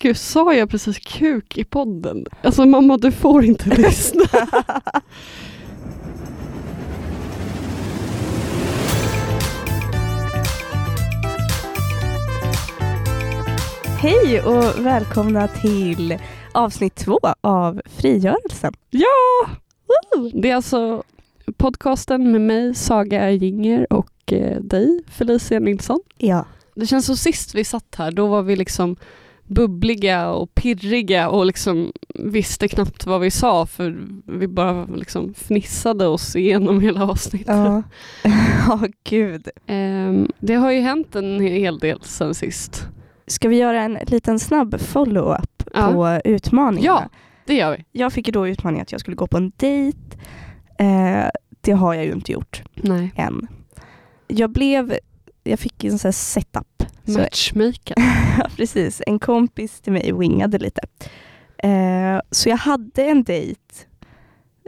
[0.00, 2.26] Gud, sa jag precis kuk i podden?
[2.42, 4.24] Alltså mamma, du får inte lyssna.
[13.98, 16.18] Hej och välkomna till
[16.52, 18.74] avsnitt två av Frigörelsen.
[18.90, 19.48] Ja!
[20.34, 21.02] Det är alltså
[21.56, 26.00] podcasten med mig, Saga Ginger och eh, dig, Felicia Nilsson.
[26.18, 26.44] Ja.
[26.74, 28.96] Det känns som sist vi satt här, då var vi liksom
[29.46, 36.06] bubbliga och pirriga och liksom visste knappt vad vi sa för vi bara liksom fnissade
[36.06, 37.46] oss igenom hela avsnittet.
[37.48, 37.82] Ja,
[38.68, 39.48] ja gud.
[39.66, 42.88] Ehm, det har ju hänt en hel del sen sist.
[43.26, 45.92] Ska vi göra en liten snabb follow-up Ja.
[45.92, 47.08] på utmaningarna?
[47.12, 47.18] Ja.
[47.46, 47.84] Det gör vi.
[47.92, 49.98] Jag fick ju då utmaningen att jag skulle gå på en dejt.
[50.78, 51.24] Eh,
[51.60, 53.12] det har jag ju inte gjort Nej.
[53.16, 53.46] än.
[54.28, 54.98] Jag blev,
[55.44, 56.75] jag fick en sån här setup.
[57.06, 57.96] Matchmaker.
[58.56, 60.80] precis, en kompis till mig wingade lite.
[61.58, 63.60] Eh, så jag hade en dejt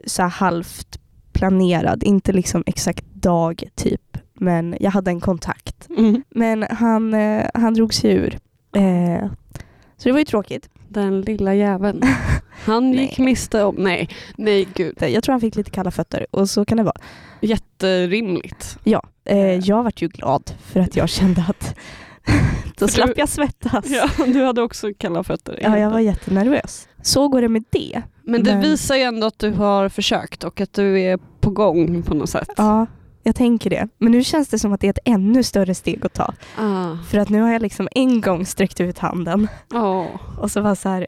[0.07, 1.01] så halvt
[1.33, 5.89] planerad, inte liksom exakt dag typ, men jag hade en kontakt.
[5.91, 6.23] Mm.
[6.31, 8.39] Men han, eh, han drog sig ur.
[8.75, 9.27] Eh,
[9.97, 10.69] så det var ju tråkigt.
[10.89, 12.03] Den lilla jäveln.
[12.65, 13.75] Han gick miste om...
[13.75, 14.95] Nej, nej gud.
[15.01, 17.01] Jag tror han fick lite kalla fötter och så kan det vara.
[17.41, 18.79] Jätterimligt.
[18.85, 21.77] Ja, eh, jag vart ju glad för att jag kände att
[22.79, 23.85] då slapp jag svettas.
[23.89, 25.59] Ja, du hade också kalla fötter.
[25.63, 26.89] Ja, jag var jättenervös.
[27.03, 28.03] Så går det med det.
[28.23, 31.51] Men det men- visar ju ändå att du har försökt och att du är på
[31.51, 32.49] gång på något sätt.
[32.57, 32.87] Ja,
[33.23, 33.89] jag tänker det.
[33.99, 36.35] Men nu känns det som att det är ett ännu större steg att ta.
[36.59, 36.97] Ah.
[37.11, 40.07] För att nu har jag liksom en gång sträckt ut handen Ja.
[40.41, 41.07] och så var så här,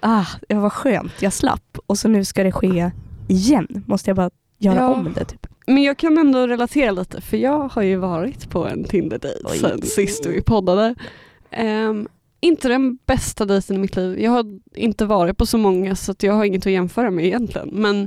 [0.00, 1.78] ah, det var skönt, jag slapp.
[1.86, 2.90] Och så nu ska det ske
[3.28, 3.84] igen.
[3.86, 4.30] Måste jag bara
[4.64, 4.94] göra Ja.
[4.94, 5.46] om det typ.
[5.66, 9.82] Men jag kan ändå relatera lite för jag har ju varit på en Tinder-dejt sen
[9.82, 10.94] sist vi poddade.
[11.50, 12.08] Ehm,
[12.40, 14.20] inte den bästa dejten i mitt liv.
[14.20, 17.24] Jag har inte varit på så många så att jag har inget att jämföra med
[17.26, 17.68] egentligen.
[17.72, 18.02] Men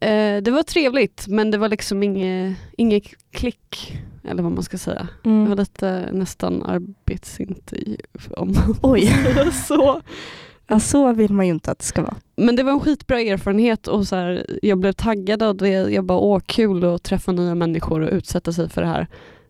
[0.00, 4.78] eh, det var trevligt men det var liksom inget, inget klick eller vad man ska
[4.78, 5.08] säga.
[5.22, 5.58] Det var Mm.
[5.58, 7.96] lite nästan arbetsintervju
[8.36, 9.12] om Oj,
[9.68, 10.00] så.
[10.70, 12.14] Ja, så vill man ju inte att det ska vara.
[12.36, 15.68] Men det var en skitbra erfarenhet och så här, jag blev taggad av det.
[15.68, 19.06] Jag bara, åh kul att träffa nya människor och utsätta sig för det här.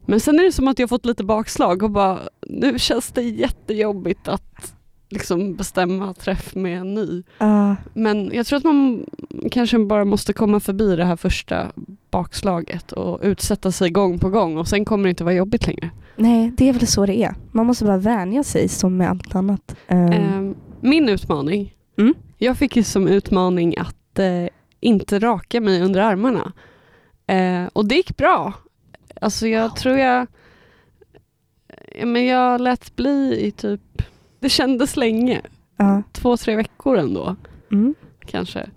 [0.06, 3.22] Men sen är det som att jag fått lite bakslag och bara, nu känns det
[3.22, 4.74] jättejobbigt att
[5.08, 7.22] liksom bestämma träff med en ny.
[7.38, 9.04] Ja, Men jag tror att man
[9.50, 11.66] kanske bara måste komma förbi det här första
[12.10, 15.90] bakslaget och utsätta sig gång på gång och sen kommer det inte vara jobbigt längre.
[16.16, 17.34] nej, det är väl så det är.
[17.52, 19.76] Man måste bara vänja sig som med allt annat.
[19.88, 22.14] Ehm, Ehm, Min utmaning, Mm.
[22.38, 24.46] jag fick ju som utmaning att eh,
[24.80, 26.52] inte raka mig under armarna.
[27.26, 28.52] Eh, och det gick bra.
[29.20, 29.76] Alltså jag Wow.
[29.76, 30.26] tror jag,
[31.98, 34.02] ja, men jag lät bli i typ,
[34.40, 35.40] det kändes länge,
[35.76, 36.02] ja.
[36.12, 37.36] två, tre veckor ändå
[37.72, 37.94] Mm.
[38.26, 38.70] kanske.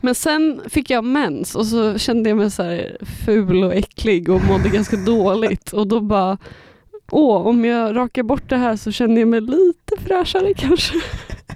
[0.00, 2.96] Men sen fick jag mens och så kände jag mig så här
[3.26, 6.38] ful och äcklig och mådde ganska dåligt och då bara
[7.12, 10.94] Åh, om jag rakar bort det här så känner jag mig lite fräschare kanske.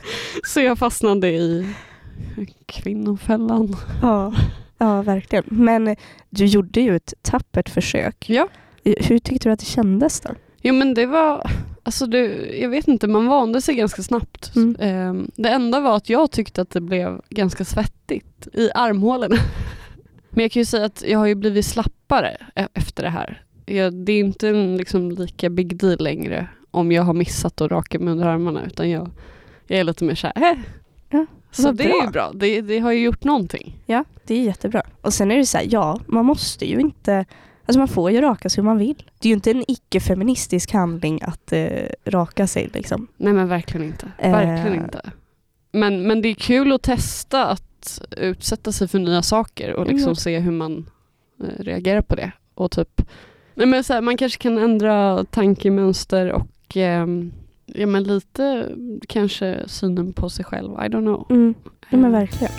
[0.44, 1.66] Så jag fastnade i
[2.66, 3.76] kvinnofällan.
[4.02, 4.34] Ja.
[4.78, 5.44] ja, verkligen.
[5.48, 5.96] Men
[6.30, 8.24] du gjorde ju ett tappert försök.
[8.30, 8.48] Ja.
[8.84, 10.30] Hur tyckte du att det kändes då?
[10.62, 11.50] Jo men det var,
[11.82, 12.26] alltså det,
[12.60, 14.56] jag vet inte, man vande sig ganska snabbt.
[14.56, 14.76] Mm.
[14.80, 19.36] Ehm, Det enda var att jag tyckte att det blev ganska svettigt i armhålorna.
[20.30, 23.42] Men jag kan ju säga att jag har ju blivit slappare e- efter det här.
[23.66, 27.70] Jag, det är inte en liksom lika big deal längre om jag har missat att
[27.70, 29.10] raka mig under armarna utan jag,
[29.66, 30.58] jag är lite mer såhär, äh.
[31.10, 32.04] Ja, Så det är bra.
[32.04, 33.76] ju bra, det, det har ju gjort någonting.
[33.86, 34.82] Ja, det är jättebra.
[35.00, 37.24] Och sen är det så här, ja, man måste ju inte
[37.66, 39.02] Alltså man får ju raka sig hur man vill.
[39.18, 41.68] Det är ju inte en icke-feministisk handling att eh,
[42.04, 43.06] raka sig liksom.
[43.16, 44.12] Nej men verkligen inte.
[44.18, 44.32] Eh.
[44.32, 45.10] Verkligen inte.
[45.72, 50.02] Men, men det är kul att testa att utsätta sig för nya saker och liksom
[50.04, 50.16] Mm.
[50.16, 50.86] se hur man
[51.42, 52.32] eh, reagerar på det.
[52.54, 53.02] Och typ,
[53.54, 57.32] nej men så här, man kanske kan ändra tankemönster och ehm,
[57.66, 58.68] ja, men lite
[59.08, 60.72] kanske synen på sig själv.
[60.72, 61.26] I don't know.
[61.30, 61.54] Mm.
[61.90, 62.52] Ja men Eh, verkligen.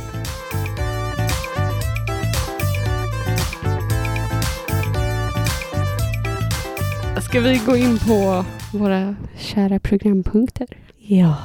[7.22, 10.68] Ska vi gå in på våra kära programpunkter?
[10.98, 11.36] Ja.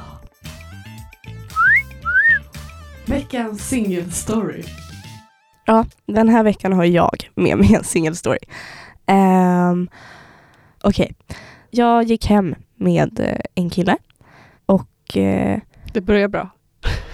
[3.05, 4.63] Veckans singelstory.
[5.65, 8.39] Ja, den här veckan har jag med mig en single story.
[9.07, 9.89] Um,
[10.83, 11.15] Okej,
[11.69, 13.97] jag gick hem med eh, en kille
[14.65, 15.59] och eh,
[15.93, 16.49] Det börjar bra.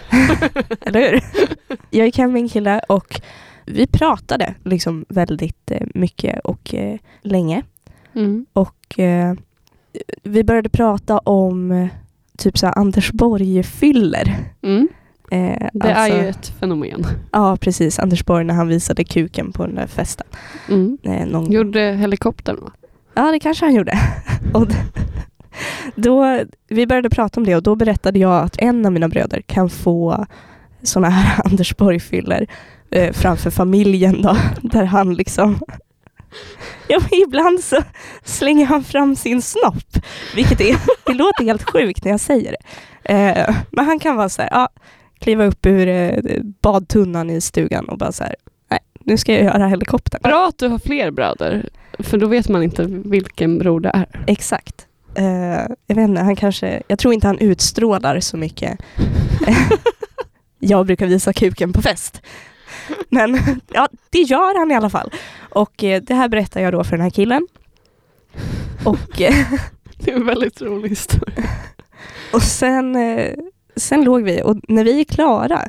[0.81, 1.21] Eller hur?
[1.89, 3.21] Jag gick hem med en kille och
[3.65, 7.63] vi pratade liksom väldigt eh, mycket och eh, länge.
[8.15, 8.45] Mm.
[8.53, 9.33] Och eh,
[10.23, 11.87] vi började prata om
[12.37, 14.35] typ så Anders Borg-fyller.
[14.61, 14.87] Mm.
[15.31, 17.05] Eh, Det alltså- är ju ett fenomen.
[17.31, 20.27] Ja precis, Anders Borg när han visade kuken på den där festen.
[20.69, 20.97] Mm.
[21.03, 22.71] Eh, någon Gjorde helikoptern va?
[23.13, 23.99] Ja, det kanske han gjorde.
[24.53, 24.67] Och
[25.95, 29.41] då, vi började prata om det och då berättade jag att en av mina bröder
[29.41, 30.25] kan få
[30.83, 32.47] såna här Anders Borg-fyller
[32.91, 35.59] eh, framför familjen då, där han liksom
[36.87, 37.83] Ja, ibland så
[38.23, 39.97] slänger han fram sin snopp,
[40.35, 42.63] vilket är, det låter helt sjukt när jag säger det.
[43.13, 44.69] Eh, men han kan vara så här, ja,
[45.19, 48.35] kliva upp ur eh, badtunnan i stugan och bara så här,
[48.69, 50.21] nej, nu ska jag göra helikoptern.
[50.23, 51.69] Bra att du har fler bröder.
[51.99, 54.23] För då vet man inte vilken bror det är.
[54.27, 54.86] Exakt.
[55.17, 58.79] Eh, jag vet inte, han kanske, jag tror inte han utstrålar så mycket.
[60.59, 62.21] jag brukar visa kuken på fest.
[63.09, 63.39] Men
[63.73, 65.11] ja, det gör han i alla fall.
[65.39, 67.47] Och eh, det här berättar jag då för den här killen.
[68.85, 69.35] Och, eh,
[69.97, 71.43] Det är en väldigt rolig historia.
[72.33, 73.33] och sen, eh,
[73.75, 75.61] sen låg vi och när vi är klara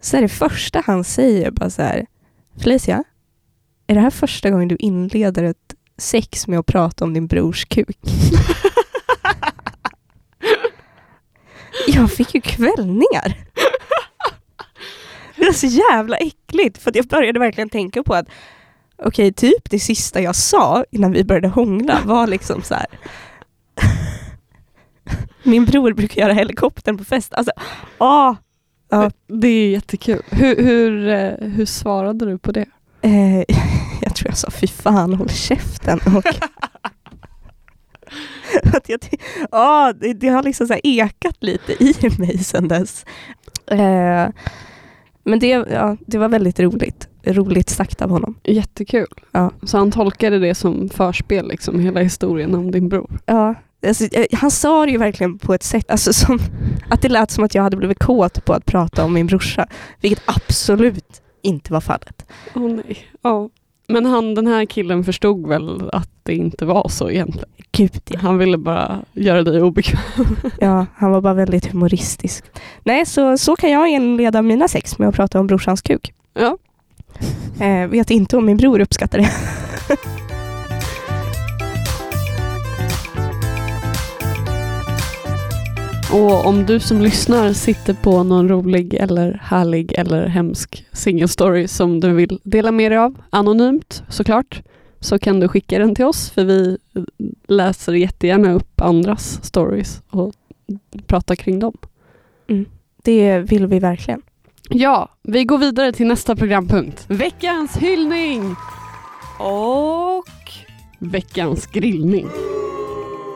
[0.00, 2.06] så är det första han säger bara så här
[2.58, 3.04] Felicia,
[3.86, 5.65] är det här första gången du inleder ett
[5.98, 7.98] sex med att prata om din brors kuk?
[11.86, 13.36] Jag fick ju kvällningar.
[15.36, 18.26] Det var så jävla äckligt för jag började verkligen tänka på att
[19.02, 22.86] okej, typ det sista jag sa innan vi började hångla var liksom så här.
[25.42, 27.34] Min bror brukar göra helikoptern på fest.
[27.34, 27.52] Alltså,
[27.98, 28.34] åh!
[28.90, 29.10] Ja.
[29.26, 30.22] Det är jättekul.
[30.30, 32.66] Hur, hur, eh, hur svarade du på det?
[34.16, 36.00] Jag tror jag sa fy fan håll käften.
[36.16, 36.26] Och
[38.76, 39.00] att jag,
[39.50, 43.04] ja, det, det har liksom så ekat lite i mig sedan dess.
[43.66, 44.28] Eh,
[45.24, 47.08] men det, ja, det var väldigt roligt.
[47.24, 48.38] Roligt sagt av honom.
[48.44, 49.06] Jättekul.
[49.32, 49.50] Ja.
[49.62, 53.18] Så han tolkade det som förspel, liksom, hela historien om din bror.
[53.26, 53.54] Ja,
[53.86, 56.38] alltså, eh, han sa det ju verkligen på ett sätt alltså, som
[56.90, 59.66] att det lät som att jag hade blivit kåt på att prata om min brorsa.
[60.00, 62.26] Vilket absolut inte var fallet.
[62.54, 62.98] Åh nej.
[63.22, 63.48] Ja.
[63.88, 67.48] Men han, den här killen förstod väl att det inte var så egentligen.
[67.72, 68.18] Gud, ja.
[68.18, 70.00] Han ville bara göra dig obekväm.
[70.60, 72.44] Ja, han var bara väldigt humoristisk.
[72.84, 76.12] Nej, så, så kan jag inleda mina sex med att prata om brorsans kuk.
[76.34, 76.58] Ja.
[77.60, 79.30] Eh, vet inte om min bror uppskattar det.
[86.12, 92.00] Och om du som lyssnar sitter på någon rolig eller härlig eller hemsk singelstory som
[92.00, 94.62] du vill dela med dig av, anonymt såklart,
[95.00, 96.78] så kan du skicka den till oss för vi
[97.48, 100.32] läser jättegärna upp andras stories och
[101.06, 101.76] pratar kring dem.
[103.02, 104.22] Det vill vi verkligen.
[104.68, 107.04] Ja, vi går vidare till nästa programpunkt.
[107.08, 108.56] Veckans hyllning!
[109.38, 110.52] Och
[110.98, 112.28] veckans grillning.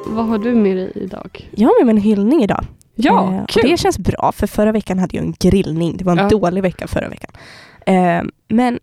[0.06, 1.48] Vad har du med dig idag?
[1.56, 2.64] Jag har med mig en hyllning idag.
[2.94, 3.70] Ja, Eh, kul!
[3.70, 5.96] Det känns bra, för förra veckan hade jag en grillning.
[5.96, 6.28] Det var en Ja.
[6.28, 7.30] dålig vecka förra veckan.
[7.86, 8.78] Eh, men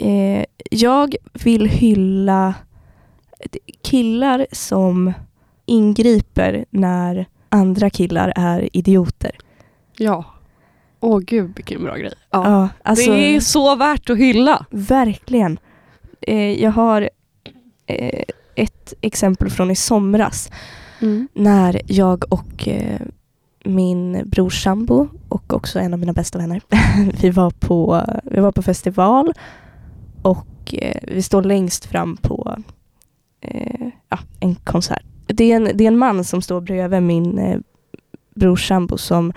[0.00, 1.14] eh, jag
[1.44, 2.54] vill hylla
[3.82, 5.12] killar som
[5.66, 9.30] ingriper när andra killar är idioter.
[9.96, 10.24] Ja.
[11.00, 12.12] Åh gud vilken bra grej.
[12.30, 12.50] Ja.
[12.50, 14.66] Ja, alltså, det är så värt att hylla.
[14.70, 15.58] Verkligen.
[16.20, 17.10] Eh, jag har
[17.86, 18.22] eh,
[18.56, 20.50] ett exempel från i somras
[21.34, 23.00] när jag och eh,
[23.64, 26.60] min brors sambo och också en av mina bästa vänner,
[27.20, 29.32] vi var på, vi var på festival
[30.22, 32.56] och eh, vi står längst fram på
[33.40, 35.04] eh, ja, en konsert.
[35.26, 37.58] Det är, en, det är en man som står bredvid min eh,
[38.34, 39.32] brors sambo som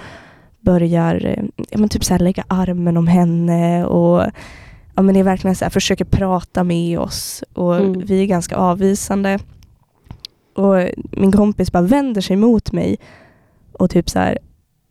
[0.59, 4.23] börjar eh, ja, men typ så här lägga armen om henne och
[4.95, 7.99] ja, men det är verkligen så här, försöker prata med oss och Mm.
[8.05, 9.39] vi är ganska avvisande.
[10.55, 10.75] Och
[11.11, 12.97] min kompis bara vänder sig mot mig
[13.73, 14.37] och typ så här,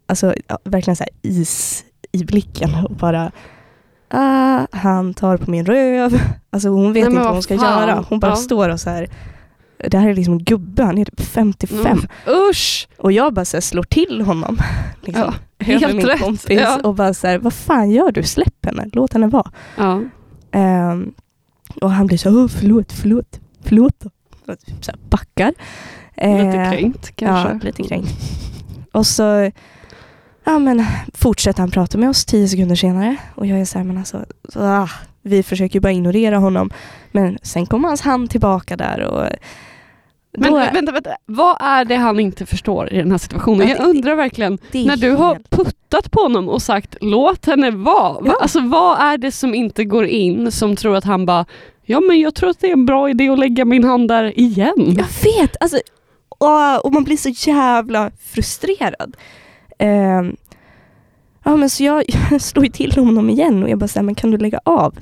[0.07, 3.33] alltså ja, verkligen så is i blicken och bara
[4.09, 6.21] ah, han tar på min röv.
[6.50, 7.88] Alltså hon vet Nej, inte vad vad hon ska fan.
[7.88, 8.05] göra.
[8.09, 8.37] Hon bara Ja.
[8.37, 9.09] står och så här
[9.78, 11.87] det här är liksom en gubbe, han är typ 55.
[11.87, 12.04] Mm.
[12.50, 12.88] Usch!
[12.99, 14.58] Och jag bara så här, slår till honom.
[15.02, 16.20] Liksom, Ja, helt min rätt.
[16.20, 16.80] kompis Ja.
[16.85, 18.23] och bara så här, vad fan gör du?
[18.23, 19.50] Släpp henne, låt henne vara.
[19.76, 20.00] Ja.
[20.52, 21.12] Ehm,
[21.80, 23.94] och han blir så Åh, förlåt, förlåt, förlåt.
[24.00, 24.11] då."
[24.52, 25.52] Och typ så här backar.
[26.16, 27.49] Lite Eh, kränkt kanske.
[27.52, 28.12] Ja, lite kränkt.
[28.92, 29.50] Och så
[30.44, 33.16] ja, men, fortsätter han prata med oss tio sekunder senare.
[33.35, 34.88] Och jag är så här, men alltså, så, ah,
[35.23, 36.70] vi försöker bara ignorera honom.
[37.12, 39.26] Men sen kommer hans hand tillbaka där och
[40.32, 41.11] Men då, vänta, vänta.
[41.26, 43.68] Vad är det han inte förstår i den här situationen?
[43.68, 47.70] Ja, Jag undrar verkligen, är när du har puttat på honom och sagt låt henne
[47.70, 48.12] vara.
[48.12, 48.20] Va?
[48.25, 48.38] Ja.
[48.40, 51.44] Alltså vad är det som inte går in som tror att han bara,
[51.85, 54.38] ja men jag tror att det är en bra idé att lägga min hand där
[54.38, 54.75] igen.
[54.97, 55.56] Jag vet!
[55.61, 55.78] Alltså,
[56.38, 59.16] åh, och man blir så jävla frustrerad.
[59.78, 60.23] Eh,
[61.44, 64.14] ja, men så jag, jag slår ju till honom igen och jag bara säger men
[64.14, 64.99] kan du lägga av?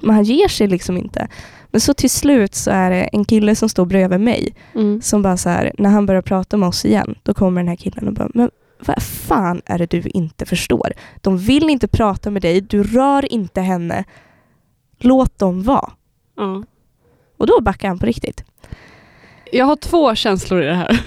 [0.00, 1.28] Men han ger sig liksom inte.
[1.70, 5.02] Men så till slut så är det en kille som står bredvid mig Mm.
[5.02, 7.76] som bara så här, när han börjar prata med oss igen, då kommer den här
[7.76, 8.50] killen och bara, men
[8.86, 10.92] vad fan är det du inte förstår?
[11.20, 14.04] De vill inte prata med dig, du rör inte henne.
[14.98, 15.90] Låt dem vara.
[16.36, 16.62] Ja.
[17.36, 18.44] Och då backar han på riktigt.
[19.52, 21.00] Jag har två känslor i det här.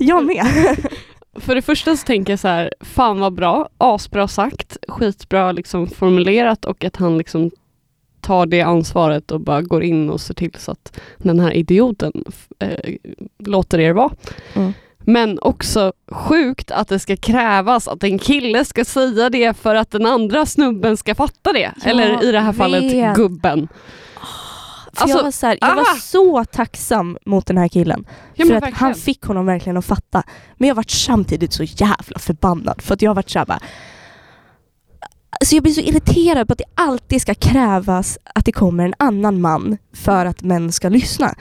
[0.00, 0.46] Jag med.
[1.40, 5.86] För det första så tänker jag så här, fan vad bra, asbra sagt, skitbra liksom
[5.86, 7.50] formulerat och att han liksom
[8.26, 12.12] tar det ansvaret och bara går in och ser till så att den här idioten
[12.58, 12.94] eh,
[13.38, 14.10] låter er vara.
[14.54, 14.72] Mm.
[14.98, 19.90] Men också sjukt att det ska krävas att en kille ska säga det för att
[19.90, 21.72] den andra snubben ska fatta det.
[21.76, 23.16] Jag Eller i det här fallet vet.
[23.16, 23.68] gubben.
[24.92, 25.74] För Alltså, jag var, så här, jag ah!
[25.74, 28.06] var så tacksam mot den här killen.
[28.34, 28.74] Ja, för att verkligen.
[28.74, 30.22] han fick honom verkligen att fatta.
[30.56, 32.82] Men jag varit samtidigt så jävla förbannad.
[32.82, 33.60] För att jag varit såhär bara...
[35.40, 38.94] Alltså jag blir så irriterad på att det alltid ska krävas att det kommer en
[38.98, 41.34] annan man för att män ska lyssna.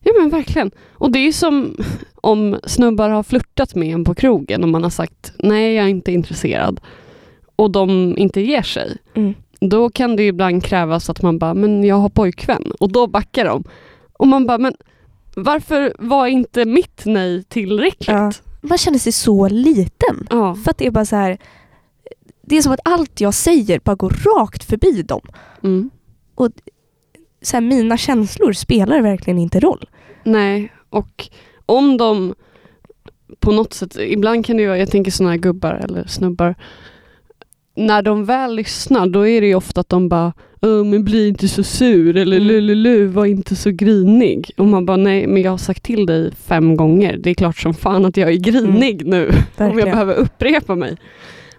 [0.00, 0.70] Ja men verkligen.
[0.92, 1.76] Och det är ju som
[2.14, 5.88] om snubbar har flörtat med en på krogen och man har sagt nej jag är
[5.88, 6.80] inte intresserad
[7.56, 8.96] och de inte ger sig.
[9.14, 9.34] Mm.
[9.60, 13.44] Då kan det ibland krävas att man bara, men jag har pojkvän och då backar
[13.44, 13.64] de.
[14.12, 14.74] Och man bara, men
[15.36, 18.08] varför var inte mitt nej tillräckligt?
[18.08, 18.32] Ja.
[18.60, 20.26] Man känner sig så liten.
[20.30, 20.54] Ja.
[20.54, 21.38] För att det är bara så här...
[22.48, 25.20] Det är som att allt jag säger bara går rakt förbi dem.
[25.62, 25.90] Mm.
[27.42, 29.88] Så här, mina känslor spelar verkligen inte roll.
[30.24, 31.28] Nej, och
[31.66, 32.34] om de
[33.40, 36.54] på något sätt, ibland kan det ju vara, jag tänker sådana här gubbar eller snubbar,
[37.76, 41.28] när de väl lyssnar då är det ju ofta att de bara "Åh, men bli
[41.28, 42.48] inte så sur eller Mm.
[42.48, 44.50] lululu, var inte så grinig.
[44.56, 47.56] Och man bara nej men jag har sagt till dig fem gånger, det är klart
[47.58, 49.44] som fan att jag är grinig nu om jag Mm.
[49.56, 49.90] Verkligen.
[49.90, 50.96] behöver upprepa mig.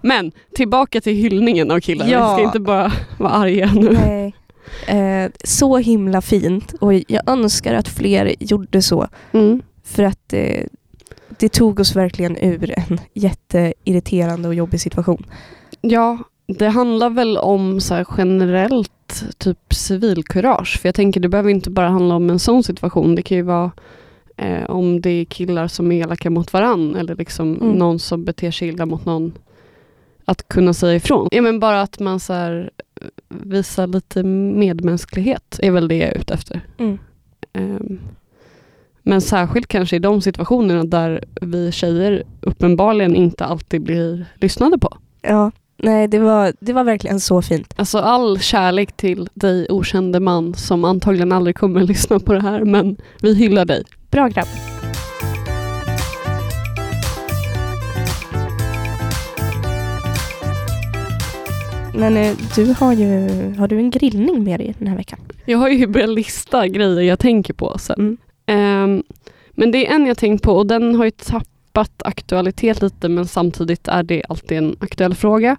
[0.01, 2.27] Men tillbaka till hyllningen av killar, Ja.
[2.29, 3.89] vi ska inte bara vara arga nu.
[3.93, 4.33] Nej.
[4.87, 9.07] Eh, så himla fint och jag önskar att fler gjorde så.
[9.31, 9.61] Mm.
[9.83, 10.63] För att eh,
[11.39, 15.25] det tog oss verkligen ur en jätteirriterande och jobbig situation.
[15.81, 20.79] Ja, det handlar väl om så generellt typ civilkurage.
[20.81, 23.15] För jag tänker det behöver inte bara handla om en sån situation.
[23.15, 23.71] Det kan ju vara
[24.37, 27.71] eh, om det är killar som är elaka mot varann eller liksom Mm.
[27.71, 29.33] någon som beter sig illa mot någon.
[30.29, 31.27] Att kunna säga ifrån.
[31.31, 32.69] Ja, men bara att man så här,
[33.29, 36.61] visar lite medmänsklighet är väl det jag är ute efter.
[37.53, 37.99] Ehm,
[39.03, 44.97] Men särskilt kanske i de situationerna där vi tjejer uppenbarligen inte alltid blir lyssnade på.
[45.21, 47.73] Ja, nej det var, det var verkligen så fint.
[47.77, 52.41] Alltså all kärlek till dig okände man som antagligen aldrig kommer att lyssna på det
[52.41, 53.83] här men vi hyllar dig.
[54.11, 54.47] Bra grabb.
[61.93, 65.19] Men eh, du har ju har du en grillning med dig den här veckan?
[65.45, 67.99] Jag har ju börjat lista grejer jag tänker på sen.
[67.99, 68.17] Mm.
[68.45, 69.03] Ehm,
[69.51, 73.25] men det är en jag tänkt på och den har ju tappat aktualitet lite men
[73.25, 75.57] samtidigt är det alltid en aktuell fråga.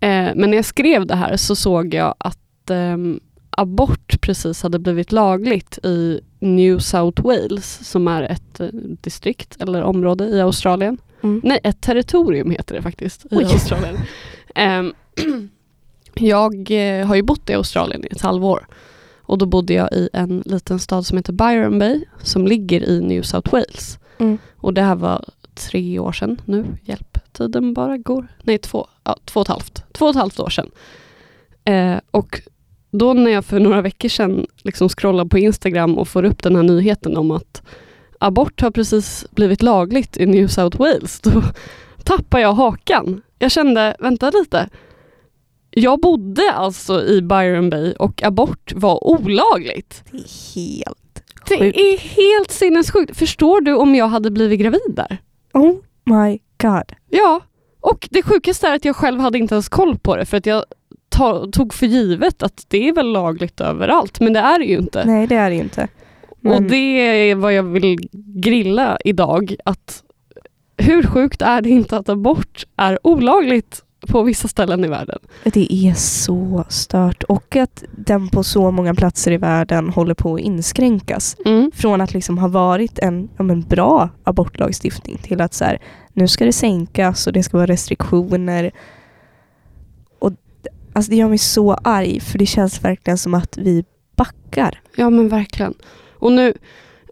[0.00, 4.78] Eh, men när jag skrev det här så såg jag att ehm, abort precis hade
[4.78, 8.68] blivit lagligt i New South Wales som är ett eh,
[9.00, 10.98] distrikt eller område i Australien.
[11.22, 11.40] Mm.
[11.44, 13.44] Nej, ett territorium heter det faktiskt i Oj.
[13.44, 13.96] Australien.
[14.54, 14.92] Ehm,
[16.14, 18.66] jag eh, har ju bott i Australien i ett halvår.
[19.26, 23.00] Och då bodde jag i en liten stad som heter Byron Bay som ligger i
[23.00, 23.98] New South Wales.
[24.18, 24.38] Mm.
[24.56, 26.66] Och det här var tre år sedan nu.
[26.82, 28.26] Hjälp, tiden bara går.
[28.42, 29.84] Nej, två, ja, två och ett halvt.
[29.92, 30.70] Två och ett halvt år sedan.
[31.64, 32.40] Eh, och
[32.90, 36.56] då när jag för några veckor sedan liksom scrollar på Instagram och får upp den
[36.56, 37.62] här nyheten om att
[38.18, 41.42] abort har precis blivit lagligt i New South Wales, då
[42.04, 43.22] tappar jag hakan.
[43.38, 44.68] Jag kände, vänta lite.
[45.76, 50.04] Jag bodde alltså i Byron Bay och abort var olagligt.
[50.10, 51.78] Det är helt Det sjukt.
[51.78, 53.16] är helt sinnessjukt.
[53.16, 55.18] Förstår du om jag hade blivit gravid där?
[55.52, 56.92] Oh my god.
[57.10, 57.40] Ja,
[57.80, 60.46] och det sjukaste är att jag själv hade inte ens koll på det för att
[60.46, 60.64] jag
[61.08, 64.76] ta, tog för givet att det är väl lagligt överallt, men det är det ju
[64.78, 65.04] inte.
[65.04, 65.88] Nej det är det ju inte.
[66.30, 66.76] Och Men- det
[67.30, 70.02] är vad jag vill grilla idag, att
[70.76, 75.18] hur sjukt är det inte att abort är olagligt på vissa ställen i världen?
[75.44, 80.34] Det är så stört och att den på så många platser i världen håller på
[80.34, 81.36] att inskränkas.
[81.44, 81.70] Mm.
[81.74, 85.78] Från att liksom ha varit en, ja, men bra abortlagstiftning till att så här,
[86.12, 88.70] nu ska det sänkas och det ska vara restriktioner.
[90.18, 90.32] Och,
[90.92, 93.84] alltså det gör mig så arg för det känns verkligen som att vi
[94.16, 94.80] backar.
[94.96, 95.74] Ja men verkligen.
[96.18, 96.54] Och nu,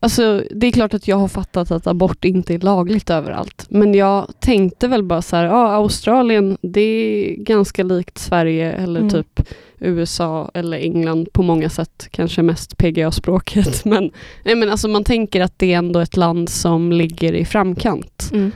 [0.03, 3.67] alltså, det är klart att jag har fattat att abort inte är lagligt överallt.
[3.69, 9.01] Men jag tänkte väl bara så här, ja Australien det är ganska likt Sverige eller
[9.01, 9.11] Mm.
[9.11, 12.09] typ USA eller England på många sätt.
[12.11, 13.85] Kanske mest PGA-språket.
[13.85, 14.11] Men,
[14.45, 18.31] nej, men alltså, man tänker att det är ändå ett land som ligger i framkant.
[18.33, 18.53] Mm.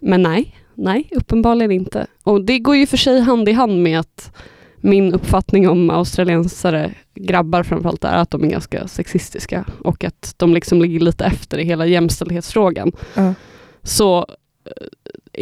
[0.00, 2.06] Men nej, nej, uppenbarligen inte.
[2.22, 4.32] Och det går ju för sig hand i hand med att
[4.80, 10.54] min uppfattning om australiensare, grabbar framförallt, är att de är ganska sexistiska och att de
[10.54, 12.92] liksom ligger lite efter i hela jämställdhetsfrågan.
[13.14, 13.34] Ja.
[13.82, 14.18] Så
[14.64, 14.86] eh,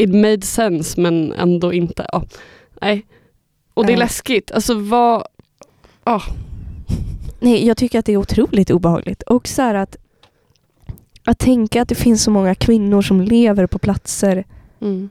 [0.02, 2.06] it made sense men ändå inte.
[2.12, 2.24] Ja.
[2.80, 3.06] Nej.
[3.74, 3.98] Och det är Ja.
[3.98, 4.50] läskigt.
[4.52, 5.26] Alltså vad...
[6.04, 6.22] ah,
[7.40, 9.22] Nej, jag tycker att det är otroligt obehagligt.
[9.22, 9.96] Och så att,
[11.24, 14.44] att tänka att det finns så många kvinnor som lever på platser
[14.80, 15.08] Mm.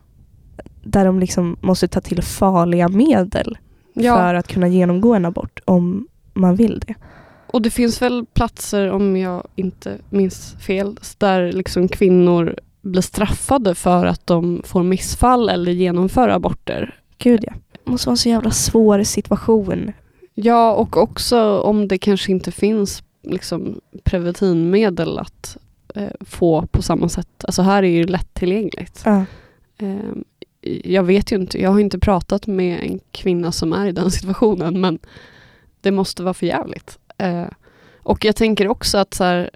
[0.83, 3.57] där de liksom måste ta till farliga medel
[4.03, 6.95] Ja, för att kunna genomgå en abort om man vill det.
[7.47, 13.75] och det finns väl platser, om jag inte minns fel, där liksom kvinnor blir straffade
[13.75, 16.99] för att de får missfall eller genomför aborter.
[17.17, 17.53] Gud ja.
[17.71, 19.91] Det måste vara en så jävla svår situation.
[20.33, 25.57] Ja, och också om det kanske inte finns liksom, preventivmedel att
[25.95, 27.45] eh, få på samma sätt.
[27.45, 29.01] Alltså här är ju lättillgängligt.
[29.05, 29.25] Ja.
[29.77, 30.15] Eh,
[30.83, 34.11] jag vet ju inte, jag har inte pratat med en kvinna som är i den
[34.11, 34.99] situationen men
[35.81, 36.99] det måste vara för jävligt.
[37.17, 37.45] Eh,
[38.01, 39.49] och jag tänker också att så här,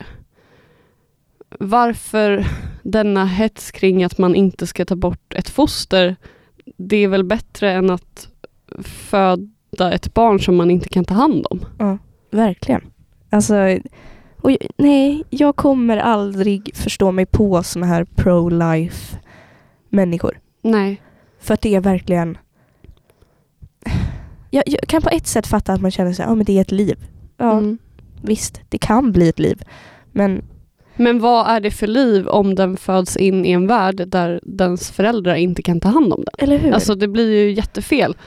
[1.59, 2.45] varför
[2.83, 6.15] denna hets kring att man inte ska ta bort ett foster,
[6.77, 8.27] det är väl bättre än att
[8.83, 11.65] föda ett barn som man inte kan ta hand om.
[11.79, 11.97] Ja,
[12.31, 12.81] Verkligen.
[13.29, 13.55] Alltså,
[14.41, 19.15] och, jag- nej, jag kommer aldrig förstå mig på såna här pro-life
[19.89, 20.39] människor.
[20.61, 21.01] Nej.
[21.39, 22.37] För att det är verkligen...
[24.51, 26.61] Jag, jag kan på ett sätt fatta att man känner sig, ja men det är
[26.61, 26.97] ett liv.
[27.37, 27.77] Ja, Mm.
[28.21, 29.61] visst, det kan bli ett liv.
[30.11, 30.41] Men
[30.95, 34.91] Men vad är det för liv om den föds in i en värld där dens
[34.91, 36.33] föräldrar inte kan ta hand om den?
[36.37, 36.71] eller hur?
[36.73, 38.17] Alltså det blir ju jättefel.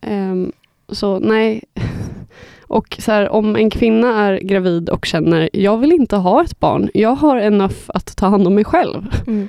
[0.00, 0.52] Ehm,
[0.88, 1.64] så nej.
[2.66, 6.60] Och så här, om en kvinna är gravid och känner jag vill inte ha ett
[6.60, 9.06] barn, jag har enough att ta hand om mig själv.
[9.26, 9.48] mm.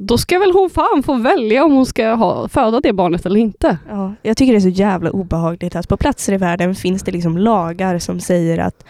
[0.00, 3.40] Då ska väl hon fan få välja om hon ska ha, föda det barnet eller
[3.40, 3.78] inte.
[3.88, 7.12] ja, jag tycker det är så jävla obehagligt att på platser i världen finns det
[7.12, 8.84] liksom lagar som säger att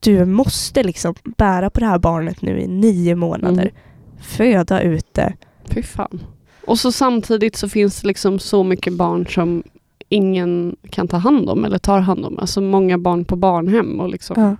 [0.00, 3.62] du måste liksom bära på det här barnet nu i nio månader.
[3.62, 3.74] Mm.
[4.20, 5.34] Föda ut det.
[5.64, 6.22] Fy fan.
[6.66, 9.62] Och så samtidigt så finns det liksom så mycket barn som
[10.08, 12.38] ingen kan ta hand om eller tar hand om.
[12.38, 14.56] Alltså många barn på barnhem och liksom, Ja.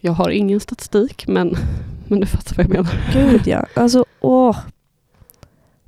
[0.00, 1.56] jag har ingen statistik men,
[2.10, 2.92] men du fattar vad jag menar.
[3.12, 3.66] Gud ja.
[3.74, 4.56] Alltså åh.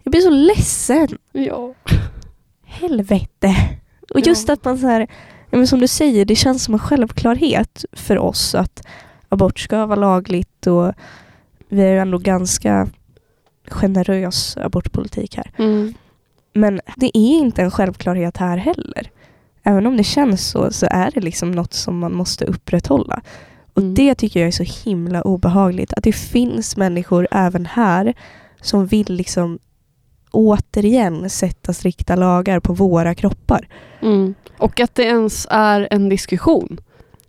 [0.03, 1.09] Jag blir så ledsen.
[1.33, 1.75] Ja.
[2.65, 3.55] Helvete.
[4.15, 4.25] Och Ja.
[4.27, 5.01] just att man så här,
[5.51, 8.87] ja, men som du säger, det känns som en självklarhet för oss att
[9.29, 10.93] abort ska vara lagligt och
[11.69, 12.89] vi har ju ändå ganska
[13.69, 15.51] generös abortpolitik här.
[15.59, 15.95] Mm.
[16.55, 19.11] Men det är inte en självklarhet här heller.
[19.63, 23.23] Även om det känns så, så är det liksom något som man måste upprätthålla.
[23.75, 23.95] Och Mm.
[23.95, 25.93] det tycker jag är så himla obehagligt.
[25.93, 28.15] Att det finns människor även här
[28.61, 29.59] som vill liksom
[30.31, 33.69] återigen sätta strikta lagar på våra kroppar.
[34.03, 34.35] Mm.
[34.59, 36.81] Och att det ens är en diskussion.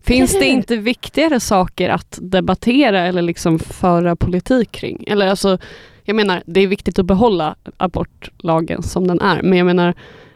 [0.02, 5.04] Finns det inte viktigare saker att debattera eller liksom föra politik kring?
[5.08, 5.58] Eller alltså,
[6.04, 9.94] jag menar, det är viktigt att behålla abortlagen som den är, men jag menar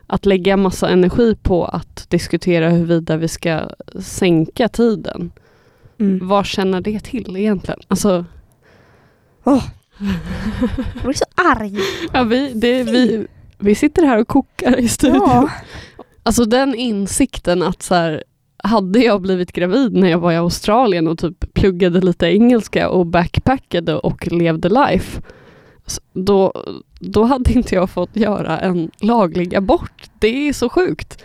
[0.07, 3.61] att lägga massa energi på att diskutera huruvida vi ska
[4.01, 5.31] sänka tiden.
[5.99, 6.27] Mm.
[6.27, 7.79] Vad känner det till egentligen?
[7.87, 8.25] Alltså,
[9.45, 9.61] Jag
[11.03, 11.79] blir så arg.
[12.13, 15.21] ja, vi, det, vi, vi sitter här och kokar i studion.
[15.25, 15.49] Ja.
[16.23, 18.23] Alltså den insikten att så här,
[18.63, 23.05] hade jag blivit gravid när jag var i Australien och typ pluggade lite engelska och
[23.05, 25.21] backpackade och levde life,
[25.87, 26.53] s- då,
[26.99, 30.03] då hade inte jag fått göra en laglig abort.
[30.19, 31.23] Det är så sjukt.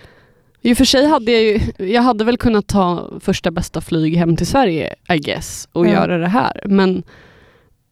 [0.64, 1.61] I och för sig hade jag ju,
[1.92, 5.90] jag hade väl kunnat ta första bästa flyg hem till Sverige, I guess, och Ja.
[5.92, 6.62] göra det här.
[6.68, 7.03] Men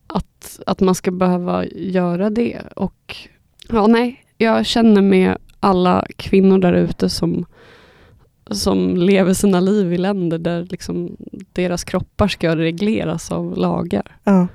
[0.06, 3.16] att, att man ska behöva göra det och
[3.68, 7.46] ja, nej, jag känner med alla kvinnor där ute som,
[8.50, 11.16] som lever sina liv i länder där liksom
[11.52, 14.16] deras kroppar ska regleras av lagar.
[14.24, 14.46] Ja.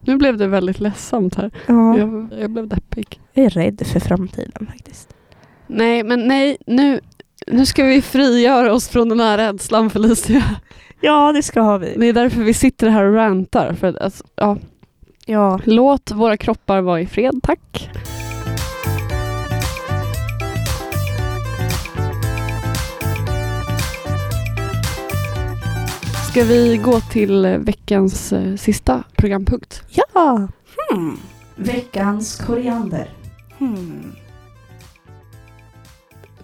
[0.00, 1.50] Nu blev det väldigt ledsamt här.
[1.66, 1.98] Ja.
[1.98, 3.20] Jag, jag blev deppig.
[3.32, 5.14] Jag är rädd för framtiden faktiskt.
[5.66, 7.00] Nej, men nej, nu,
[7.46, 10.42] nu ska vi frigöra oss från den här rädslan Felicia.
[11.00, 11.94] Ja, det ska vi.
[11.96, 13.74] Det är därför vi sitter här och rantar.
[13.74, 14.58] För att, alltså, ja,
[15.26, 15.60] Ja.
[15.64, 17.90] låt våra kroppar vara i fred, tack.
[26.30, 29.82] Ska vi gå till veckans eh, sista programpunkt?
[29.90, 30.48] Ja!
[30.90, 31.18] Hmm.
[31.56, 33.08] Veckans koriander.
[33.58, 34.12] Hmm.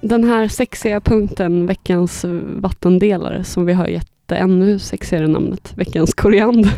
[0.01, 2.25] Den här sexiga punkten, veckans
[2.57, 6.73] vattendelare, som vi har gett det ännu sexigare namnet, veckans koriander.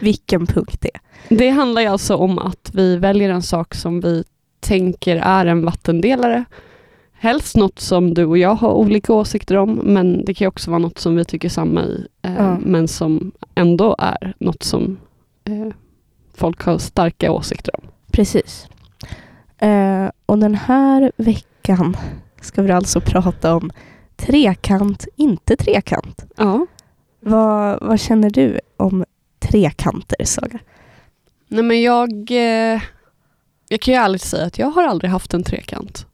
[0.00, 1.00] Vilken punkt det är.
[1.36, 4.24] Det handlar ju alltså om att vi väljer en sak som vi
[4.60, 6.44] tänker är en vattendelare.
[7.12, 10.78] Helst något som du och jag har olika åsikter om, men det kan också vara
[10.78, 12.58] något som vi tycker samma i, eh, Ja.
[12.60, 14.96] men som ändå är något som
[15.44, 15.68] eh,
[16.34, 17.82] folk har starka åsikter om.
[18.12, 18.68] Precis.
[19.58, 21.49] Eh, och den här veckan
[22.40, 23.70] ska vi alltså prata om
[24.16, 26.24] trekant, inte trekant.
[26.36, 26.66] Ja.
[27.20, 29.04] Vad, vad känner du om
[29.38, 30.58] trekanter, Saga?
[31.48, 32.80] Nej men jag, eh,
[33.68, 36.06] jag kan ju ärligt säga att jag har aldrig haft en trekant.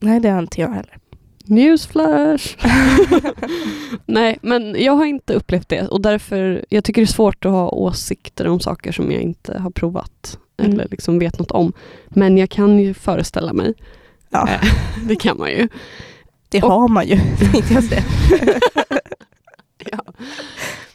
[0.00, 0.98] Nej, det har inte jag heller.
[1.44, 2.56] Newsflash!
[4.06, 7.52] Nej, men jag har inte upplevt det och därför, jag tycker det är svårt att
[7.52, 10.72] ha åsikter om saker som jag inte har provat Mm.
[10.72, 11.72] eller liksom vet något om.
[12.08, 13.74] Men jag kan ju föreställa mig.
[14.30, 14.48] Ja.
[14.48, 14.60] Eh,
[15.08, 15.68] det kan man ju.
[16.48, 17.16] Det Och- har man ju,
[17.52, 18.02] tänkte jag säga.
[19.92, 19.98] Ja.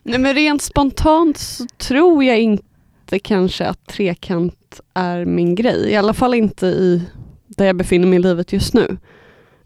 [0.03, 5.89] Nej, men rent spontant så tror jag inte kanske att trekant är min grej.
[5.91, 7.01] I alla fall inte i
[7.47, 8.97] där jag befinner mig i livet just nu.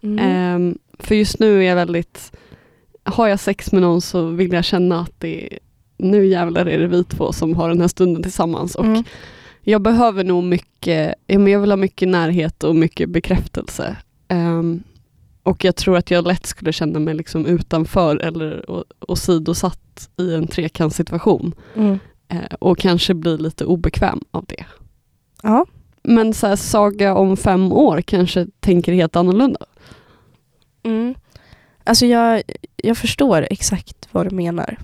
[0.04, 0.20] Mm.
[0.20, 2.32] Ehm, för just nu är jag väldigt,
[3.04, 5.60] har jag sex med någon så vill jag känna att det är,
[5.98, 8.76] nu jävlar är det vi två som har den här stunden tillsammans.
[8.76, 9.04] Och Mm.
[9.68, 13.98] Jag behöver nog mycket, ja, men jag vill ha mycket närhet och mycket bekräftelse.
[14.28, 14.84] Ehm,
[15.44, 18.66] och jag tror att jag lätt skulle känna mig liksom utanför eller
[19.00, 21.56] åsidosatt i en trekantssituation.
[21.76, 22.00] Mm.
[22.28, 24.66] Eh, och kanske bli lite obekväm av det.
[25.44, 25.66] Ja.
[26.04, 29.66] Men så här, Saga om fem år kanske tänker helt annorlunda.
[30.84, 31.16] Mm.
[31.84, 32.42] Alltså jag,
[32.76, 34.78] jag förstår exakt vad du menar.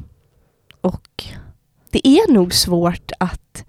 [0.82, 1.24] Och
[1.90, 3.66] det är nog svårt att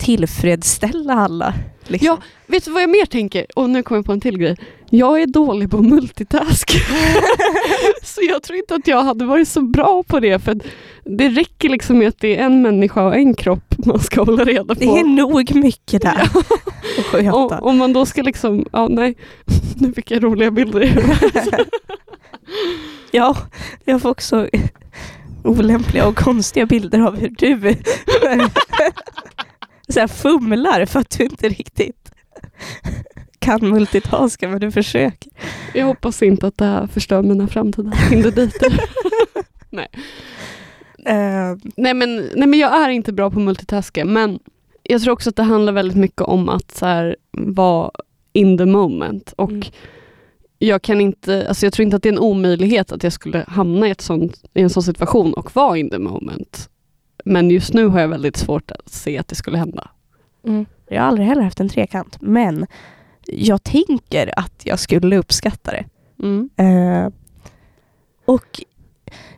[0.00, 1.54] tillfredsställa alla.
[1.86, 2.06] Liksom.
[2.06, 3.46] Ja, vet du vad jag mer tänker?
[3.56, 4.56] Och nu kommer jag på en till grej.
[4.90, 6.70] Jag är dålig på multitask.
[8.02, 10.38] så jag tror inte att jag hade varit så bra på det.
[10.38, 10.60] För
[11.04, 14.44] det räcker liksom med att det är en människa och en kropp man ska hålla
[14.44, 14.80] reda på.
[14.80, 16.28] Det är nog mycket där
[17.02, 17.34] sköta.
[17.34, 19.16] och, om man då ska liksom, ja nej,
[19.74, 21.04] nu fick jag roliga bilder.
[23.12, 23.36] Ja,
[23.84, 24.48] jag får också
[25.44, 27.76] olämpliga och konstiga bilder av hur du
[29.92, 32.12] så här fumlar för att du inte riktigt
[33.38, 35.32] kan multitaska men du försöker.
[35.74, 38.80] Jag hoppas inte att det här förstör mina framtida Tinder-dejter.
[41.06, 44.38] Eh, Nej men, nej men jag är inte bra på multitaska men
[44.82, 47.90] jag tror också att det handlar väldigt mycket om att så här, vara
[48.32, 49.32] in the moment.
[49.36, 49.62] Och Mm.
[50.58, 53.44] jag kan inte, alltså jag tror inte att det är en omöjlighet att jag skulle
[53.48, 56.69] hamna i, ett sånt, i en sån situation och vara in the moment.
[57.24, 59.90] Men just nu har jag väldigt svårt att se att det skulle hända.
[60.46, 60.66] mm.
[60.88, 62.66] Jag har aldrig heller haft en trekant men
[63.26, 65.84] jag tänker att jag skulle uppskatta det.
[66.22, 66.50] Mm.
[66.56, 67.12] Eh,
[68.24, 68.60] och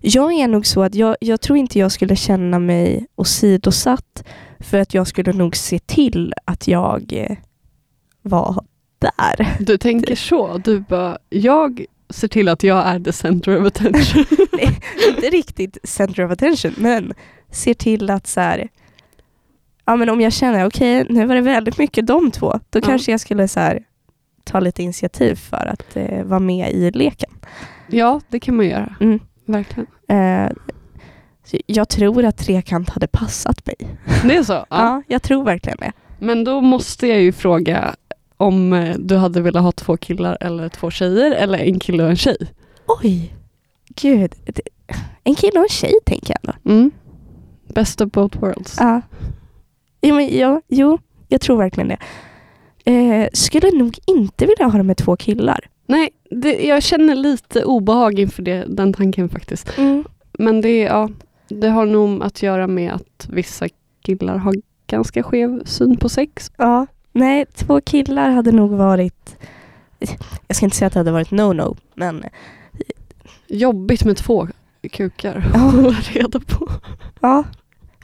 [0.01, 4.25] jag är nog så att jag, jag tror inte jag skulle känna mig åsidosatt
[4.61, 7.37] för att jag skulle nog se till att jag eh,
[8.23, 8.65] var
[8.99, 9.57] där.
[9.65, 14.25] Du tänker så, du bara, jag ser till att jag är the center of attention.
[15.09, 17.15] inte riktigt center of attention men
[17.53, 18.69] ser till att så här,
[19.85, 22.87] ja men om jag känner okej nu var det väldigt mycket de två då Ja.
[22.87, 23.83] kanske jag skulle så här,
[24.45, 27.31] ta lite initiativ för att eh, vara med i leken.
[27.87, 28.95] ja, det kan man göra.
[29.01, 29.21] Mm.
[29.45, 29.87] Verkligen.
[30.09, 30.51] Eh,
[31.67, 33.77] jag tror att trekant hade passat mig.
[34.25, 34.53] Det är så?
[34.53, 34.67] Ja.
[34.71, 35.93] Ja, jag tror verkligen det.
[36.19, 37.95] Men då måste jag ju fråga
[38.37, 42.11] om eh, du hade velat ha två killar eller två tjejer eller en kille och
[42.11, 42.37] en tjej.
[42.87, 43.35] Oj,
[43.89, 44.33] gud.
[45.25, 46.75] En kille och en tjej tänker jag ändå.
[46.75, 46.91] Mm.
[47.75, 48.77] Best of both worlds.
[48.81, 49.03] Ja.
[50.01, 50.99] Jo, men, ja, jo
[51.33, 51.99] jag tror verkligen det.
[52.85, 55.69] Eh, skulle nog inte vilja ha det med två killar.
[55.87, 59.79] Nej, det, jag känner lite obehag inför det, den tanken faktiskt.
[60.33, 61.11] Men det, ja,
[61.49, 63.69] det har nog att göra med att vissa
[64.03, 64.55] killar har
[64.87, 66.53] ganska skev syn på sex.
[66.57, 69.37] Ja, nej, två killar hade nog varit...
[70.47, 72.25] Jag ska inte säga att det hade varit no-no, men
[73.47, 74.49] Jobbigt med två
[74.93, 76.69] kukar att hålla reda på.
[77.21, 77.45] ja,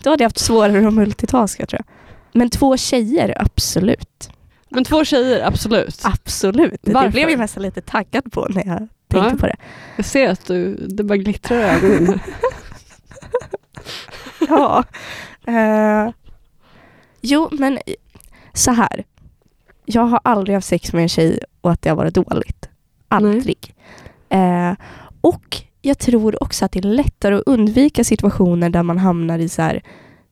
[0.02, 1.94] då hade jag haft svårare att multitaska tror jag.
[2.32, 4.30] Men två tjejer, absolut.
[4.68, 6.00] Men två tjejer, absolut.
[6.04, 6.80] Absolut.
[6.82, 7.10] Det Varför?
[7.10, 9.36] blev jag nästan lite taggad på när jag tänkte Ja.
[9.40, 9.56] på det.
[9.96, 12.20] Jag ser att du, det bara glittrar i ögonen.
[14.48, 14.84] Ja.
[15.46, 16.10] Eh,
[17.20, 17.78] jo, men
[18.52, 19.04] så här.
[19.84, 22.68] Jag har aldrig haft sex med en tjej och att det har varit dåligt.
[23.08, 23.74] Aldrig.
[24.28, 24.72] Eh,
[25.20, 25.56] och
[25.88, 29.62] jag tror också att det är lättare att undvika situationer där man hamnar i så
[29.62, 29.82] här,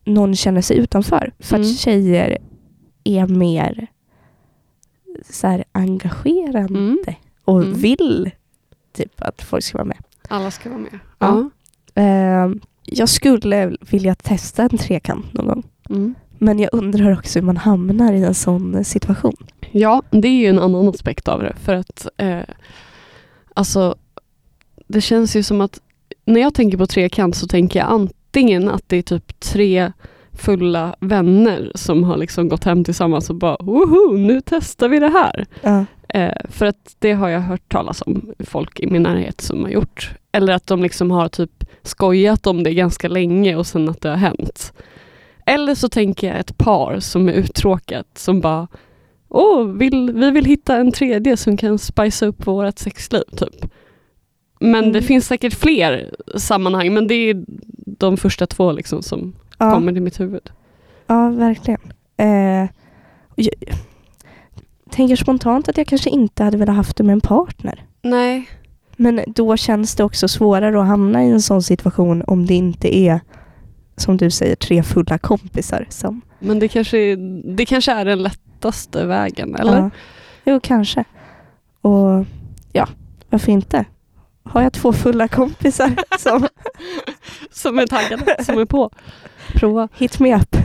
[0.04, 1.32] någon känner sig utanför.
[1.38, 1.68] För Mm.
[1.68, 2.38] att tjejer
[3.04, 3.86] är mer
[5.30, 6.98] så här, engagerande Mm.
[7.44, 7.74] och Mm.
[7.78, 8.30] vill
[8.92, 9.98] typ att folk ska vara med.
[10.28, 10.98] Alla ska vara med.
[11.18, 11.50] Ja.
[11.94, 12.50] Eh,
[12.84, 15.62] jag skulle vilja testa en trekant någon gång.
[15.90, 16.14] Mm.
[16.38, 19.36] Men jag undrar också hur man hamnar i en sån situation.
[19.70, 21.54] Ja, det är ju en annan aspekt av det.
[21.56, 22.40] För att eh,
[23.54, 23.94] alltså,
[24.86, 25.80] det känns ju som att
[26.24, 29.92] när jag tänker på trekant så tänker jag antingen att det är typ tre
[30.32, 35.08] fulla vänner som har liksom gått hem tillsammans och bara woho, nu testar vi det
[35.08, 35.46] här.
[35.62, 35.84] Ja.
[36.08, 39.70] Eh, för att det har jag hört talas om folk i min närhet som har
[39.70, 40.10] gjort.
[40.32, 44.08] Eller att de liksom har typ skojat om det ganska länge och sen att det
[44.08, 44.72] har hänt.
[45.46, 48.68] Eller så tänker jag ett par som är uttråkat som bara
[49.28, 53.22] Åh, vill, vi vill hitta en tredje som kan spicea upp vårt sexliv.
[53.36, 53.72] Typ.
[54.60, 55.02] Men det Mm.
[55.02, 57.44] finns säkert fler sammanhang men det är
[57.98, 59.70] de första två liksom som Ja.
[59.74, 60.50] kommer till mitt huvud.
[61.06, 61.80] Ja, verkligen.
[62.16, 62.68] Eh,
[63.34, 63.48] jag
[64.90, 67.84] tänker spontant att jag kanske inte hade velat haft det med en partner.
[68.02, 68.48] Nej.
[68.96, 72.96] Men då känns det också svårare att hamna i en sån situation om det inte
[72.96, 73.20] är,
[73.96, 75.86] som du säger, tre fulla kompisar.
[75.90, 79.78] Som, Men det kanske, är- det kanske är den lättaste vägen, eller?
[79.78, 79.90] Ja.
[80.44, 81.04] Jo, kanske.
[81.80, 82.24] Och
[82.72, 82.88] ja,
[83.30, 83.84] varför inte?
[84.46, 86.48] Har jag två fulla kompisar som
[87.50, 88.90] Som är taggade, som är på.
[89.54, 89.88] Prova.
[89.94, 90.56] hit me up.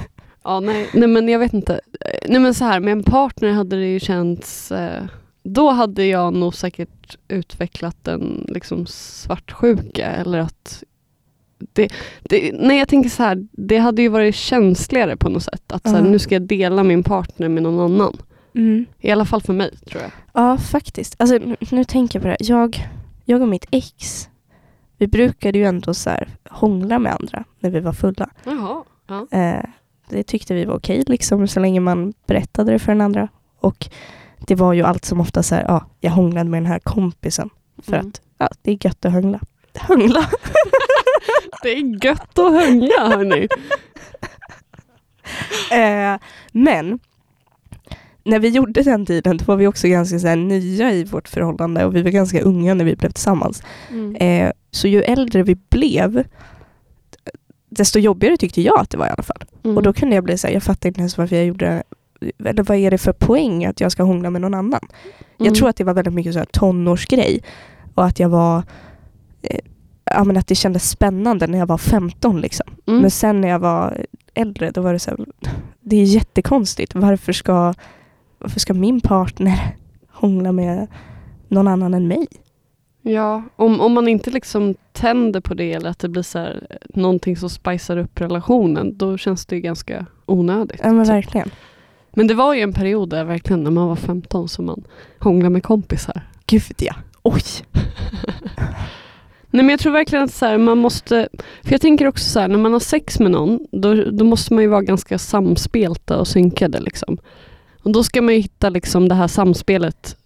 [0.44, 1.82] Ja, nej, nej men jag vet inte.
[2.28, 4.72] Nej men så här, med en partner hade det ju känts...
[4.72, 5.04] Eh,
[5.44, 10.84] då hade jag nog säkert utvecklat en liksom svartsjuka eller att...
[11.74, 15.72] Det, det, nej jag tänker så här, det hade ju varit känsligare på något sätt.
[15.72, 18.18] Att så här, nu ska jag dela min partner med någon annan.
[19.00, 20.12] I alla fall för mig tror jag.
[20.34, 21.16] Ja, faktiskt.
[21.18, 21.40] Alltså,
[21.72, 22.38] nu, tänker jag på det.
[22.40, 22.88] Jag,
[23.32, 24.30] jag och mitt ex,
[24.98, 28.30] vi brukade ju ändå så här, hångla med andra när vi var fulla.
[28.44, 28.84] Jaha.
[29.08, 29.28] Ja.
[29.38, 29.64] Eh,
[30.10, 33.28] det tyckte vi var okej, liksom, så länge man berättade det för den andra.
[33.60, 33.90] Och
[34.48, 37.50] det var ju allt som ofta så här, ja, jag hånglade med den här kompisen.
[37.84, 38.08] För Mm.
[38.08, 39.40] att ja, det är gött att hångla.
[39.88, 40.26] Hångla?
[41.64, 43.48] Det är gött att hänga hörni.
[45.72, 46.20] Eh,
[46.52, 47.00] men
[48.24, 51.28] när vi gjorde den tiden då var vi också ganska så här, nya i vårt
[51.28, 53.64] förhållande och vi var ganska unga när vi blev tillsammans.
[53.90, 54.16] Mm.
[54.16, 56.24] Eh, så ju äldre vi blev
[57.70, 59.44] desto jobbigare tyckte jag att det var i alla fall.
[59.64, 59.78] Mm.
[59.78, 61.84] Och då kunde jag bli så här, jag fattar inte ens varför jag gjorde
[62.46, 64.88] eller vad är det för poäng att jag ska hångla med någon annan?
[65.38, 65.56] Jag Mm.
[65.56, 67.44] tror att det var väldigt mycket så här tonårsgrej
[67.96, 68.64] och att jag var
[69.42, 69.60] eh,
[70.06, 72.68] ja, men att det kändes spännande när jag var 15 liksom.
[72.88, 73.02] Mm.
[73.02, 75.20] Men sen när jag var äldre då var det så här,
[75.82, 76.96] det är jättekonstigt.
[76.96, 77.74] Varför ska,
[78.42, 79.76] varför ska min partner
[80.10, 80.88] hångla med
[81.48, 82.28] någon annan än mig?
[83.02, 86.78] Ja, om, om man inte liksom tänder på det eller att det blir så här,
[86.94, 90.80] någonting som spicar upp relationen, då känns det ju ganska onödigt.
[90.84, 91.14] Ja men typ.
[91.14, 91.52] verkligen.
[92.14, 94.84] Men det var ju en period där verkligen när man var 15 som man
[95.20, 96.22] hånglade med kompisar.
[96.46, 96.96] Gud ja.
[97.24, 97.42] Oj.
[99.54, 101.30] Nej men jag tror verkligen att så här, man måste,
[101.64, 104.54] för jag tänker också så här, när man har sex med någon, då, då måste
[104.54, 107.18] man ju vara ganska samspelta och synkade liksom.
[107.84, 110.18] Och då ska man hitta liksom det här samspelet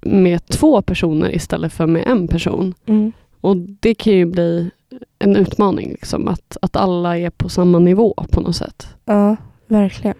[0.00, 2.74] med två personer istället för med en person.
[2.86, 3.12] Mm.
[3.40, 4.70] Och det kan ju bli
[5.18, 8.88] en utmaning, liksom, att, att alla är på samma nivå på något sätt.
[9.04, 9.36] Ja,
[9.66, 10.16] verkligen.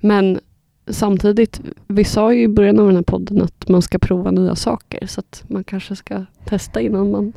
[0.00, 0.40] Men
[0.86, 4.54] samtidigt, vi sa ju i början av den här podden att man ska prova nya
[4.54, 7.32] saker, så att man kanske ska testa innan man,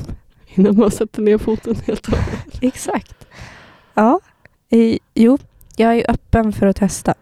[0.54, 2.58] innan man sätter ner foten helt och hållet.
[2.60, 3.26] Exakt.
[3.94, 4.20] Ja.
[4.68, 5.38] I, jo,
[5.76, 7.14] jag är öppen för att testa.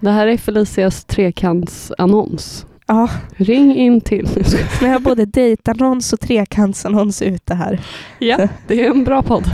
[0.00, 2.66] Det här är Felicias trekantsannons.
[2.86, 4.28] Ja, Ring in till.
[4.82, 7.80] nu har både dejtannons och trekantsannons ute här.
[8.18, 9.44] ja, det är en bra podd.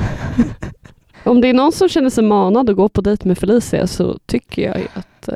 [1.25, 4.19] Om det är någon som känner sig manad att gå på dejt med Felicia så
[4.27, 5.35] tycker jag att eh,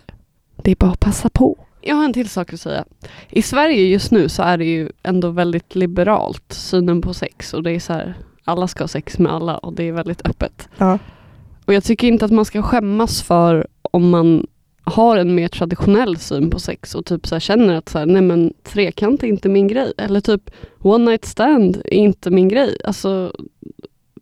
[0.62, 1.58] det är bara att passa på.
[1.80, 2.84] Jag har en till sak att säga.
[3.30, 7.54] I Sverige just nu så är det ju ändå väldigt liberalt, synen på sex.
[7.54, 8.14] Och det är så här,
[8.44, 10.68] alla ska ha sex med alla och det är väldigt öppet.
[10.78, 10.98] Ja.
[11.64, 14.46] Och jag tycker inte att man ska skämmas för om man
[14.84, 18.22] har en mer traditionell syn på sex och typ så känner att så här, nej
[18.22, 19.92] men trekant är inte min grej.
[19.98, 22.76] Eller typ one night stand är inte min grej.
[22.84, 23.32] Alltså,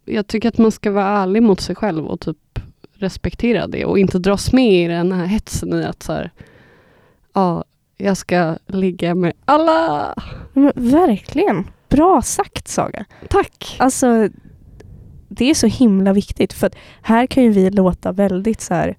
[0.05, 2.59] jag tycker att man ska vara ärlig mot sig själv och typ
[2.95, 6.31] respektera det och inte dras med i den här hetsen i att så här,
[7.33, 7.65] ja,
[7.97, 10.15] jag ska ligga med alla.
[10.53, 11.67] Men verkligen.
[11.89, 13.05] Bra sagt Saga.
[13.29, 13.77] Tack!
[13.79, 14.29] Alltså,
[15.29, 18.97] det är så himla viktigt för att här kan ju vi låta väldigt så här,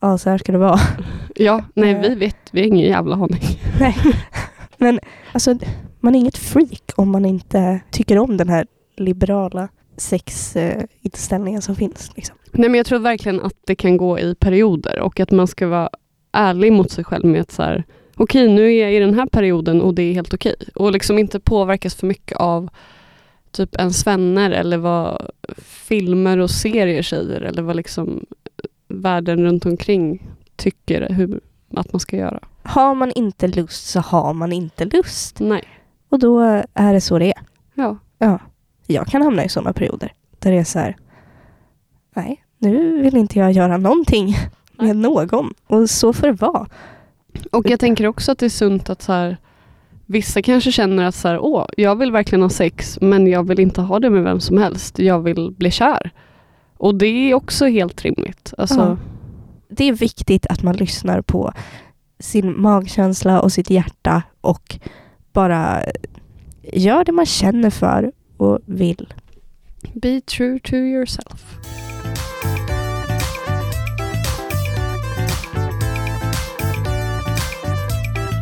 [0.00, 0.78] ja så här ska det vara.
[1.34, 2.00] Ja, nej Eh.
[2.00, 3.60] vi vet, vi har ingen jävla aning.
[4.76, 5.00] Men
[5.32, 5.60] alltså, man
[6.00, 12.10] man är inget freak om man inte tycker om den här liberala sexinställningen som finns.
[12.16, 12.36] Liksom.
[12.52, 15.66] Nej, men jag tror verkligen att det kan gå i perioder och att man ska
[15.66, 15.90] vara
[16.32, 17.84] ärlig mot sig själv med att så här,
[18.16, 20.54] okej, okay, nu är jag i den här perioden och det är helt okej.
[20.60, 20.68] Okay.
[20.74, 22.68] Och liksom inte påverkas för mycket av
[23.50, 25.30] typ ens vänner eller vad
[25.62, 28.26] filmer och serier säger eller vad liksom
[28.88, 31.40] världen runt omkring tycker hur,
[31.74, 32.40] att man ska göra.
[32.62, 35.40] Har man inte lust så har man inte lust.
[35.40, 35.64] Nej.
[36.08, 36.40] Och då
[36.74, 37.42] är det så det är.
[37.74, 37.98] Ja.
[38.18, 38.38] ja.
[38.86, 40.96] Jag kan hamna i sådana perioder där det är så här,
[42.14, 44.36] nej, nu vill inte jag göra någonting
[44.78, 45.54] med någon.
[45.66, 46.66] Och så får det vara.
[47.52, 49.36] Och jag tänker också att det är sunt att så här,
[50.06, 53.60] vissa kanske känner att så här, åh, jag vill verkligen ha sex men jag vill
[53.60, 54.98] inte ha det med vem som helst.
[54.98, 56.10] Jag vill bli kär.
[56.78, 58.54] Och det är också helt rimligt.
[58.58, 58.80] Alltså...
[58.80, 58.96] Ja.
[59.70, 61.52] Det är viktigt att man lyssnar på
[62.18, 64.78] sin magkänsla och sitt hjärta och
[65.32, 65.82] bara
[66.62, 69.14] gör det man känner för och vill.
[69.94, 71.58] Be true to yourself.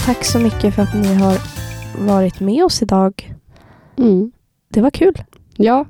[0.07, 1.38] Tack så mycket för att ni har
[2.07, 3.35] varit med oss idag.
[3.99, 4.33] Mm.
[4.68, 5.22] Det var kul.
[5.57, 5.87] Ja.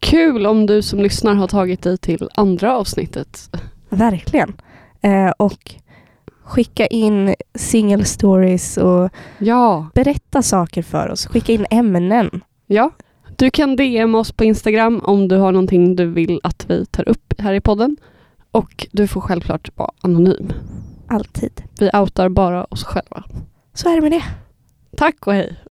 [0.00, 3.56] Kul om du som lyssnar har tagit dig till andra avsnittet.
[3.88, 4.52] Verkligen.
[5.02, 5.74] Eh, och
[6.44, 9.86] skicka in single stories och ja.
[9.94, 11.26] berätta saker för oss.
[11.26, 12.40] Skicka in ämnen.
[12.66, 12.90] Ja.
[13.36, 17.08] Du kan DM oss på Instagram om du har någonting du vill att vi tar
[17.08, 17.96] upp här i podden.
[18.50, 20.52] Och du får självklart vara anonym.
[21.08, 21.62] Alltid.
[21.80, 23.24] Vi outar bara oss själva.
[23.74, 24.24] Så är det med det.
[24.96, 25.58] Tack och hej.